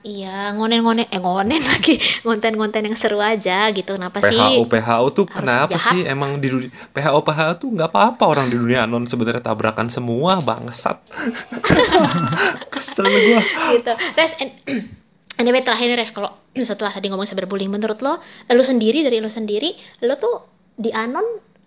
[0.05, 3.97] Iya, ngonen-ngonen, eh ngonen lagi, konten-konten yang seru aja gitu.
[3.97, 4.37] Kenapa sih?
[4.37, 5.91] PHO PHO tuh kenapa jahat?
[5.91, 9.89] sih emang di dunia PHO PHO tuh nggak apa-apa orang di dunia anon sebenarnya tabrakan
[9.89, 11.01] semua bangsat.
[12.71, 13.41] Kesel gue.
[13.73, 13.91] gitu.
[14.13, 14.55] Res, and-
[15.41, 16.29] anyway terakhir nih Res, kalau
[16.69, 20.35] setelah tadi ngomong cyberbullying, menurut lo, lo sendiri dari lo sendiri, lo tuh
[20.75, 21.23] di anon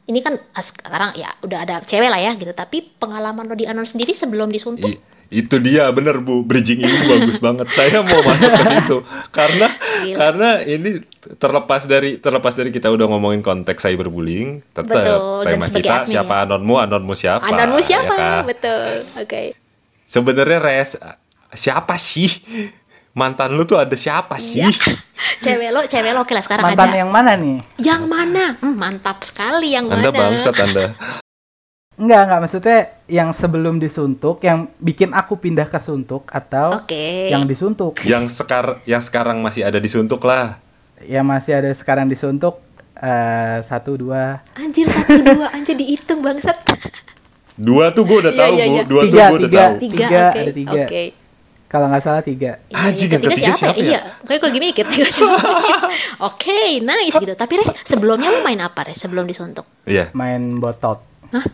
[0.08, 3.68] ini kan ah, sekarang ya udah ada cewek lah ya gitu, tapi pengalaman lo di
[3.68, 8.24] anon sendiri sebelum disuntuk, I- itu dia bener bu bridging ini bagus banget saya mau
[8.24, 8.96] masuk ke situ
[9.36, 10.16] karena Gila.
[10.16, 11.04] karena ini
[11.36, 16.42] terlepas dari terlepas dari kita udah ngomongin konteks cyberbullying tetap tema kita admin siapa ya.
[16.48, 18.14] anonmu anonmu siapa anonmu ya siapa?
[18.16, 18.42] kan?
[18.48, 19.42] Betul, oke.
[20.08, 20.96] sebenarnya res
[21.52, 22.32] siapa sih
[23.18, 24.62] mantan lu tuh ada siapa sih
[25.38, 26.96] Cewek lo, cewek lo oke lah sekarang Mantan ada.
[26.96, 27.58] yang mana nih?
[27.76, 28.44] Yang mana?
[28.56, 30.18] Hmm, mantap sekali yang anda mana?
[30.30, 30.94] bangsat anda
[31.94, 32.78] Enggak, enggak maksudnya
[33.08, 37.26] yang sebelum disuntuk, yang bikin aku pindah ke suntuk atau Oke.
[37.26, 37.98] yang disuntuk.
[38.04, 40.62] yang sekar yang sekarang masih ada disuntuk lah
[41.00, 42.62] Yang masih ada sekarang disuntuk
[42.94, 46.54] eh, satu dua Anjir satu dua, anjir dihitung bangsat.
[47.56, 48.82] dua tuh gue udah Iya, tahu iya, bu iya.
[48.84, 49.58] dua tuh gue udah tiga.
[49.60, 50.38] tahu Tiga, Tiga, oke.
[50.38, 50.82] ada tiga.
[50.84, 51.02] Oke.
[51.68, 52.56] Kalau nggak salah tiga.
[52.72, 53.84] Iya, Anjing, iya, yang ketiga siapa ya?
[53.84, 54.86] Iya, kayak kalau gini mikir.
[56.28, 57.34] Oke, nice gitu.
[57.36, 59.68] Tapi Res, sebelumnya lu main apa Res sebelum disuntuk?
[59.84, 61.04] iya Main botot.
[61.28, 61.44] Hah?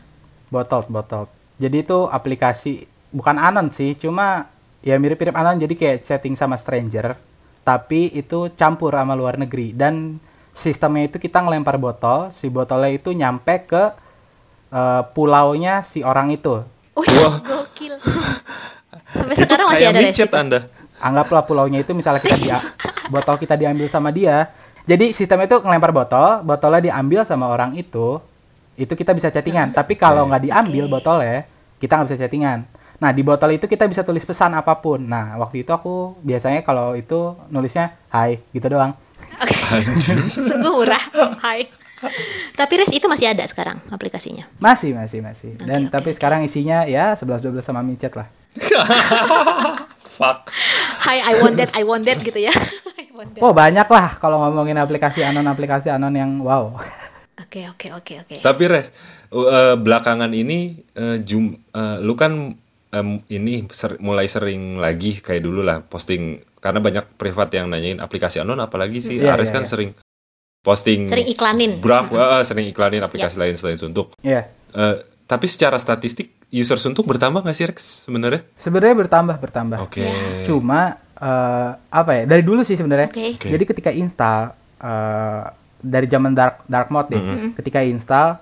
[0.55, 1.27] Botot, botot.
[1.59, 4.47] Jadi itu aplikasi bukan anon sih, cuma
[4.87, 7.19] ya mirip-mirip anon jadi kayak chatting sama stranger,
[7.67, 10.23] tapi itu campur sama luar negeri dan
[10.55, 13.83] sistemnya itu kita ngelempar botol, si botolnya itu nyampe ke
[14.71, 16.63] eh, pulaunya si orang itu.
[16.95, 17.39] Wih, Wah.
[17.43, 17.99] gokil.
[19.15, 20.61] Sampai itu sekarang masih ada micet anda.
[20.99, 22.59] Anggaplah pulaunya itu misalnya kita dia
[23.09, 24.51] botol kita diambil sama dia.
[24.85, 28.21] Jadi sistem itu ngelempar botol botolnya diambil sama orang itu
[28.75, 29.73] itu kita bisa chattingan.
[29.73, 31.47] Tapi kalau nggak diambil botolnya
[31.79, 32.67] kita nggak bisa chattingan.
[32.99, 35.01] Nah di botol itu kita bisa tulis pesan apa pun.
[35.01, 38.99] Nah waktu itu aku biasanya kalau itu nulisnya hai gitu doang.
[39.41, 39.55] Oke.
[40.35, 41.05] Sungguh murah.
[41.41, 41.71] Hai.
[42.53, 44.45] Tapi Res itu masih ada sekarang aplikasinya.
[44.61, 45.57] masih masih masih.
[45.57, 48.29] Dan Oke, oke, tapi sekarang isinya ya 11 12 sama micet lah
[50.17, 50.51] fuck
[51.01, 52.55] Hai, I want that, I want that gitu ya.
[53.01, 53.43] I want that.
[53.43, 56.75] oh banyak lah kalau ngomongin aplikasi anon aplikasi anon yang wow
[57.35, 58.37] Oke, oke, oke, oke.
[58.41, 58.95] Tapi res
[59.31, 62.55] uh, belakangan ini uh, jum, uh, lu kan
[62.91, 67.99] em, ini ser- mulai sering lagi kayak dulu lah posting karena banyak privat yang nanyain
[67.99, 69.71] aplikasi anon apalagi sih Iya, Ares iya, kan iya.
[69.71, 69.91] sering
[70.63, 71.73] posting Sering iklanin.
[71.79, 74.15] brak uh, sering iklanin aplikasi lain selain suntuk.
[74.21, 78.45] ya Uh, tapi secara statistik user suntuk bertambah nggak sih Rex sebenarnya?
[78.57, 80.05] sebenarnya bertambah bertambah Oke.
[80.45, 82.23] Cuma eh, apa ya?
[82.25, 83.09] Dari dulu sih sebenarnya.
[83.09, 83.35] Oke.
[83.35, 83.49] Oke.
[83.49, 85.43] Jadi ketika install eh,
[85.81, 87.23] dari zaman dark dark mode deh,
[87.55, 88.41] ketika install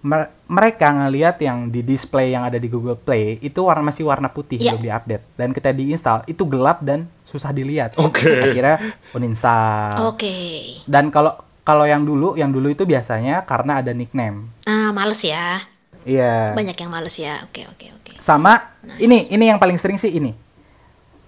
[0.00, 4.28] mer- mereka ngelihat yang di display yang ada di Google Play itu warna masih warna
[4.28, 4.76] putih Iya.
[4.76, 7.96] belum diupdate dan kita diinstal itu gelap dan susah dilihat.
[7.96, 8.28] Oke.
[8.28, 8.76] Terus Akhirnya
[9.14, 10.12] uninstall.
[10.12, 10.36] Oke.
[10.84, 11.32] Dan kalau
[11.64, 14.52] kalau yang dulu, yang dulu itu biasanya karena ada nickname.
[14.64, 15.64] Ah, males ya.
[16.04, 16.52] Iya.
[16.52, 17.42] Banyak yang males ya.
[17.48, 18.12] Oke, oke, oke.
[18.20, 20.36] Sama ini ini yang paling sering sih ini.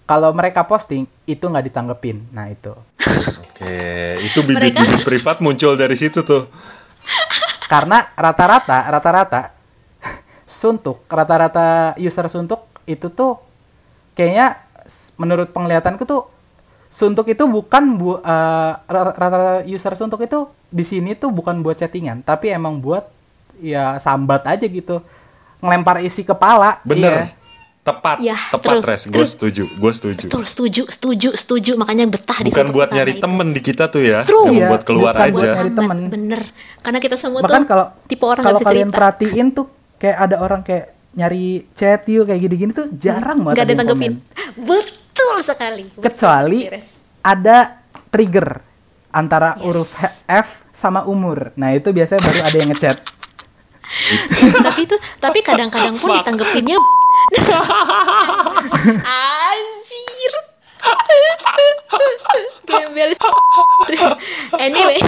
[0.06, 2.30] Kalau mereka posting itu nggak ditanggepin.
[2.30, 2.70] Nah itu.
[3.42, 3.74] Oke,
[4.22, 6.46] itu bibit-bibit privat muncul dari situ tuh.
[7.72, 9.50] Karena rata-rata rata-rata
[10.46, 13.42] suntuk, rata-rata user suntuk itu tuh
[14.14, 14.62] kayaknya
[15.18, 16.30] menurut penglihatanku tuh
[16.86, 22.22] suntuk itu bukan bu ra- rata-rata user suntuk itu di sini tuh bukan buat chattingan,
[22.22, 23.10] tapi emang buat
[23.58, 25.00] ya sambat aja gitu.
[25.58, 26.80] Ngelempar isi kepala.
[26.82, 27.12] Bener.
[27.26, 27.44] Iya.
[27.82, 29.02] Tepat, Iya, tepat true, res.
[29.06, 30.26] Gue setuju, gue setuju.
[30.26, 31.72] Betul, setuju, setuju, setuju.
[31.76, 33.22] Makanya betah di Bukan situ buat nyari itu.
[33.22, 34.42] temen di kita tuh ya, True.
[34.44, 35.48] yang Iya, buat keluar bukan buat aja.
[35.54, 35.98] nyari Sambat, temen.
[36.10, 36.40] Bener.
[36.82, 38.96] Karena kita semua Bahkan tuh kalau tipe orang kalau kalian cerita.
[38.98, 39.66] perhatiin tuh
[39.96, 43.80] kayak ada orang kayak nyari chat yuk kayak gini-gini tuh jarang banget Nggak ada yang
[43.80, 44.12] tanggepin.
[44.60, 45.84] Betul sekali.
[45.88, 46.58] Betul kecuali
[47.22, 47.56] ada
[48.08, 48.48] trigger
[49.08, 49.62] antara Yes.
[49.62, 49.90] huruf
[50.26, 51.54] F sama umur.
[51.54, 52.96] Nah, itu biasanya baru ada yang ngechat.
[54.66, 56.78] Tapi itu tapi kadang-kadang pun ditanggepinnya
[59.02, 60.32] anjir
[62.66, 63.10] gembel
[64.58, 65.00] anyway.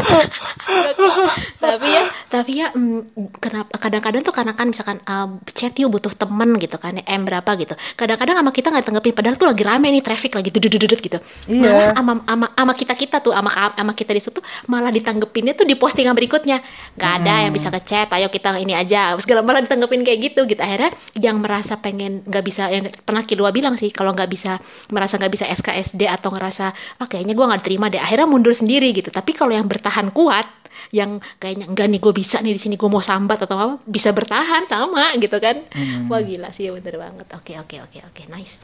[1.59, 6.13] Tapi ya tapi ya mm, kenapa kadang-kadang tuh karena kan misalkan uh, chat yuk butuh
[6.15, 7.75] temen gitu kan M berapa gitu.
[7.99, 11.19] Kadang-kadang sama kita nggak ditanggepin padahal tuh lagi rame nih traffic lagi dudut-dudut gitu.
[11.49, 11.59] Iya.
[11.59, 15.67] malah sama ama ama kita kita tuh ama ama kita di situ malah ditanggepinnya tuh
[15.67, 16.63] di postingan berikutnya.
[16.95, 20.61] Nggak ada yang bisa ngechat ayo kita ini aja segala malah ditanggepin kayak gitu gitu.
[20.61, 24.61] Akhirnya yang merasa pengen nggak bisa yang pernah Kilua bilang sih kalau nggak bisa
[24.93, 28.91] merasa nggak bisa SKSD atau ngerasa ah kayaknya gua nggak terima deh akhirnya mundur sendiri
[28.91, 30.49] gitu tapi kalau yang bertahan kuat
[30.89, 34.09] yang kayaknya enggak nih gue bisa nih di sini gue mau sambat atau apa bisa
[34.09, 36.09] bertahan sama gitu kan Hmm.
[36.09, 38.57] wah gila sih bener banget oke oke oke oke nice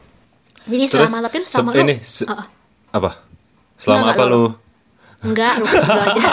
[0.65, 2.45] jadi Terus selama tapi lu se- sama lu ini se- oh.
[2.91, 3.11] apa?
[3.75, 4.45] Selama Enggak, apa enggak, lu?
[5.23, 6.25] enggak lu dulu aja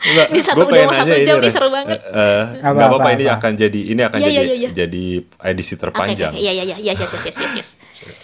[0.00, 1.52] Enggak, Ini satu gua pengen jam, nanya satu ini, jam Res.
[1.52, 1.98] seru banget.
[1.98, 3.34] Eh, eh, Apa, nggak apa-apa apa, ini apa?
[3.36, 4.70] akan jadi ini akan Iya, jadi iya, iya, iya.
[4.72, 5.04] jadi
[5.44, 6.32] edisi oke oke terpanjang.
[6.32, 6.40] oke.
[6.40, 6.94] iya iya iya iya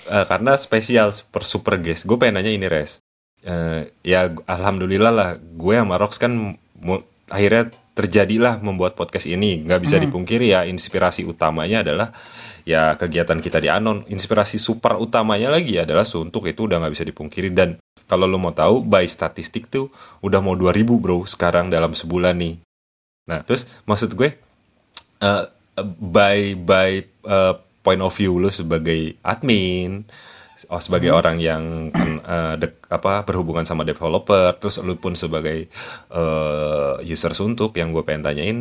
[0.04, 2.04] Eh, karena spesial super super guest.
[2.04, 3.00] Gue pengen nanya ini res.
[3.40, 5.30] Eh, ya alhamdulillah lah.
[5.40, 6.56] Gue sama Rox kan
[7.32, 9.64] akhirnya terjadilah membuat podcast ini.
[9.64, 12.12] Nggak bisa dipungkiri ya inspirasi utamanya adalah
[12.68, 14.04] ya kegiatan kita di Anon.
[14.10, 18.52] Inspirasi super utamanya lagi adalah suntuk itu udah nggak bisa dipungkiri dan kalau lo mau
[18.52, 19.88] tahu by statistik tuh
[20.20, 22.60] udah mau 2000 bro sekarang dalam sebulan nih.
[23.30, 24.36] Nah terus maksud gue
[25.22, 25.44] eh,
[26.02, 26.92] by by
[27.24, 30.08] eh, point of view lu sebagai admin
[30.72, 31.92] oh sebagai orang yang
[32.24, 35.68] eh, dek- apa berhubungan sama developer terus lu pun sebagai
[36.08, 38.58] eh, user suntuk yang gue pengen tanyain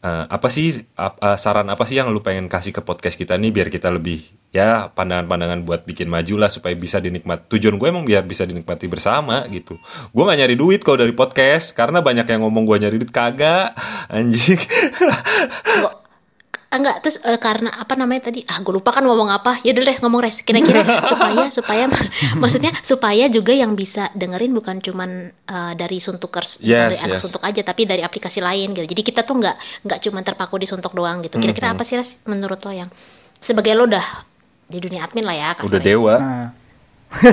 [0.00, 3.36] eh, apa sih ap- eh, saran apa sih yang lu pengen kasih ke podcast kita
[3.36, 7.88] nih biar kita lebih ya pandangan-pandangan buat bikin maju lah supaya bisa dinikmati tujuan gue
[7.88, 9.80] emang biar bisa dinikmati bersama gitu.
[10.12, 13.72] Gue nggak nyari duit kalau dari podcast karena banyak yang ngomong gue nyari duit kagak
[14.12, 14.60] anjing
[16.72, 17.04] Ah, enggak.
[17.04, 18.40] Terus eh, karena apa namanya tadi?
[18.48, 19.60] Ah gue lupa kan ngomong apa.
[19.60, 20.40] Ya udah deh ngomong res.
[20.40, 20.80] Kira-kira
[21.12, 21.84] supaya supaya
[22.40, 27.22] maksudnya supaya juga yang bisa dengerin bukan cuman eh, dari suntukers Yes, dari anak yes.
[27.28, 28.88] suntuk aja tapi dari aplikasi lain gitu.
[28.88, 31.36] Jadi kita tuh nggak nggak cuman terpaku di suntuk doang gitu.
[31.36, 31.44] Mm-hmm.
[31.44, 32.88] kira-kira apa sih res menurut lo yang
[33.44, 34.24] sebagai lo udah
[34.72, 35.84] di dunia admin lah ya udah kasarnya.
[35.84, 36.14] dewa.
[36.16, 36.48] Nah,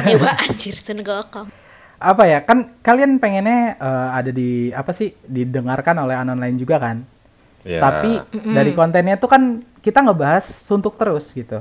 [0.04, 1.48] dewa anjir sun gokong
[2.00, 2.40] apa ya?
[2.44, 7.04] Kan kalian pengennya eh, ada di apa sih didengarkan oleh anon lain juga kan
[7.62, 7.80] Ya.
[7.80, 9.42] tapi dari kontennya tuh kan
[9.80, 11.60] kita ngebahas suntuk terus gitu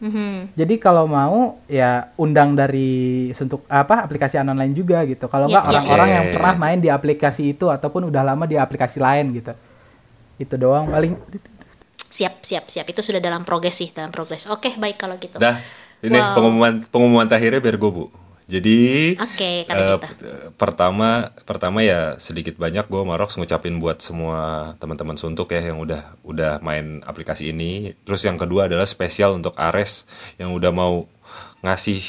[0.00, 0.56] Mhm.
[0.56, 2.88] jadi kalau mau ya undang dari
[3.30, 6.14] suntuk apa aplikasi anon lain juga gitu kalau Ya, nggak ya, orang-orang ya.
[6.14, 9.52] yang pernah main di aplikasi itu ataupun udah lama di aplikasi lain gitu
[10.38, 11.20] itu doang paling
[12.08, 15.60] siap siap siap itu sudah dalam progres sih dalam progres oke baik kalau gitu Dah,
[16.00, 16.32] ini Wow.
[16.32, 18.04] pengumuman pengumuman terakhirnya biar gue bu.
[18.50, 20.26] Jadi Oke, kalau eh, gitu.
[20.58, 26.18] pertama pertama ya sedikit banyak gue Marox ngucapin buat semua teman-teman suntuk ya yang udah
[26.26, 27.94] udah main aplikasi ini.
[28.02, 31.06] Terus yang kedua adalah spesial untuk Ares yang udah mau
[31.62, 32.02] ngasih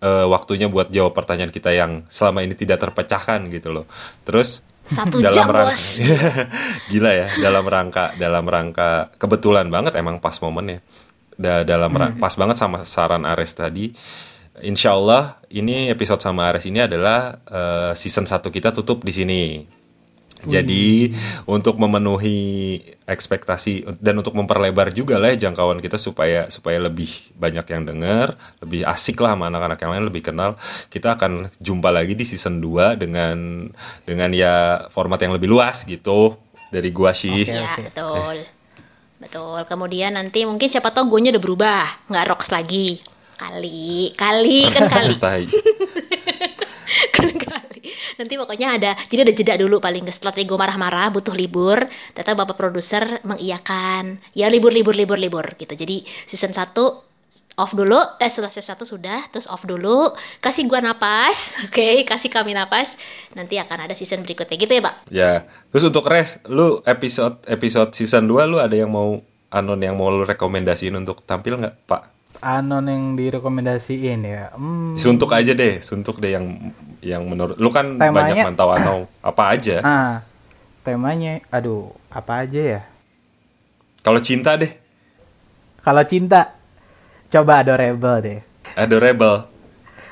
[0.00, 3.84] eh, waktunya buat jawab pertanyaan kita yang selama ini tidak terpecahkan gitu loh.
[4.24, 5.76] Terus Satu dalam jam, rangka
[6.94, 10.78] gila ya dalam rangka dalam rangka kebetulan banget emang pas momennya
[11.36, 13.92] Da- dalam ra- pas banget sama saran Ares tadi
[14.64, 19.42] Insya Allah ini episode sama Ares ini adalah eh, season 1 kita tutup di sini
[20.46, 21.10] jadi
[21.48, 27.66] untuk memenuhi ekspektasi dan untuk memperlebar juga lah ya jangkauan kita supaya supaya lebih banyak
[27.66, 30.54] yang denger, lebih asik lah sama anak-anak yang lain lebih kenal.
[30.92, 33.66] Kita akan jumpa lagi di season 2 dengan
[34.04, 36.36] dengan ya format yang lebih luas gitu
[36.68, 37.42] dari gua sih.
[37.42, 37.82] Oke, ya oke.
[37.90, 38.36] betul
[39.16, 43.00] betul kemudian nanti mungkin siapa tahu gue udah berubah nggak rocks lagi
[43.36, 44.16] kali.
[44.16, 45.14] Kali kan kali.
[47.14, 47.80] Kan kali.
[48.16, 51.82] Nanti pokoknya ada jadi ada jeda dulu paling setelah gue marah-marah butuh libur
[52.14, 54.22] ternyata bapak produser mengiyakan.
[54.32, 55.74] Ya libur libur libur libur gitu.
[55.74, 56.72] Jadi season 1
[57.56, 57.98] off dulu.
[58.20, 60.14] Eh setelah season 1 sudah terus off dulu.
[60.40, 62.06] Kasih gua napas oke?
[62.06, 62.94] Kasih kami napas.
[63.34, 64.56] Nanti akan ada season berikutnya.
[64.56, 64.94] Gitu ya pak?
[65.10, 65.32] Ya,
[65.74, 69.20] terus untuk res, lu episode episode season 2 lu ada yang mau
[69.50, 72.15] anon yang mau lu rekomendasiin untuk tampil nggak, Pak?
[72.38, 74.50] Anon yang direkomendasiin ya?
[74.52, 78.96] Hmm, Suntuk aja deh, suntuk deh yang yang menurut lu kan Temanya- banyak mantau atau
[79.30, 79.76] apa aja.
[79.80, 80.14] ah
[80.82, 82.80] temanya aduh apa aja ya?
[84.00, 84.70] Kalau cinta deh,
[85.80, 86.54] kalau cinta
[87.26, 88.40] coba adorable deh.
[88.74, 89.46] Adorable.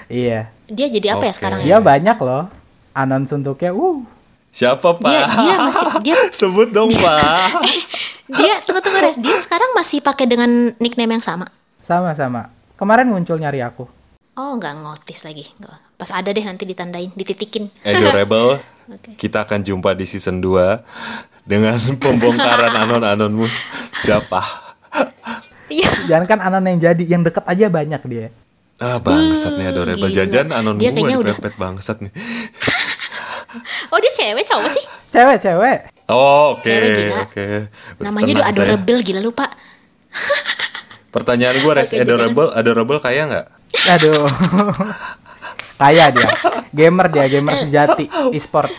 [0.07, 0.51] iya.
[0.65, 1.39] Dia jadi apa ya Oke.
[1.39, 1.59] sekarang?
[1.61, 2.49] Ya Iya banyak loh.
[2.91, 4.01] Anon suntuknya uh.
[4.49, 5.03] Siapa, Pak?
[5.03, 7.59] dia dia masih dia Sebut dong, Pak.
[8.39, 9.19] dia tunggu tunggu res.
[9.19, 11.51] Dia sekarang masih pakai dengan nickname yang sama
[11.85, 13.85] sama-sama kemarin muncul nyari aku
[14.35, 15.53] oh nggak ngotis lagi
[15.95, 18.57] pas ada deh nanti ditandain dititikin Adorable.
[18.87, 19.17] Oke.
[19.17, 20.61] Kita akan jumpa di season 2
[21.45, 23.49] dengan pembongkaran anon-anonmu.
[23.97, 24.41] Siapa?
[25.67, 28.29] iya jangan kan anon yang jadi yang deket aja banyak dia
[28.77, 30.19] Ah, bangsat nih adorable gila.
[30.21, 32.13] jajan anon Dia gua kayaknya udah- dipepet bangsat nih.
[33.89, 34.85] Oh dia cewek cowok sih?
[35.09, 35.79] Cewek, cewek.
[36.05, 37.23] Oh, oke, gila.
[37.23, 37.47] oke.
[37.97, 38.51] Namanya Tenang udah saya.
[38.51, 39.47] adorable gila lupa.
[41.15, 43.47] Pertanyaan gue, Res, Oke, adorable, adorable kaya nggak?
[43.95, 44.27] Aduh.
[45.75, 46.31] Kaya dia.
[46.71, 48.71] Gamer dia, gamer sejati, e-sport.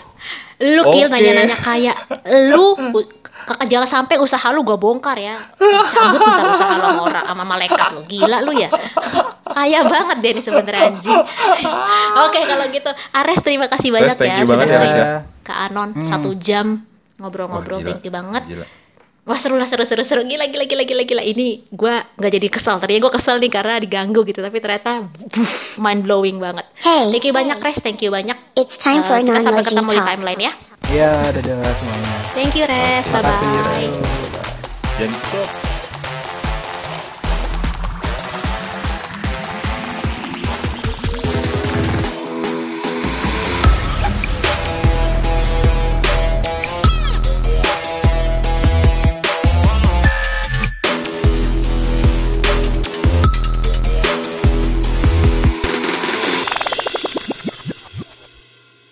[0.64, 1.20] Lu kil Oke.
[1.20, 1.96] nanya-nanya kayak
[2.56, 2.72] lu
[3.46, 5.36] kakak jangan sampai usaha lu gua bongkar ya.
[5.60, 8.02] Cabut usaha lu sama orang sama malaikat lu.
[8.08, 8.72] Gila lu ya.
[9.44, 11.20] Kaya banget dia nih sebenernya anjing.
[12.26, 15.08] Oke kalau gitu Ares terima kasih banyak thank ya you banget sudah ya, Ares, ya.
[15.44, 16.88] ke Anon satu jam
[17.20, 17.88] ngobrol-ngobrol gila.
[17.92, 18.44] thank you banget.
[18.48, 18.66] Gila.
[19.26, 22.48] Wah seru lah seru seru seru gila gila gila gila gila ini gua nggak jadi
[22.48, 25.10] kesel tadinya gua kesel nih karena diganggu gitu tapi ternyata
[25.82, 26.62] mind blowing banget.
[26.78, 27.10] Hey.
[27.10, 28.38] Thank you banyak Res, thank you banyak.
[28.54, 30.10] It's time for Eh, kita sampai ketemu di talk.
[30.14, 30.52] timeline ya.
[30.94, 32.14] Iya, dadah semuanya.
[32.38, 33.90] Thank you Res, bye bye.
[35.02, 35.65] Tutup.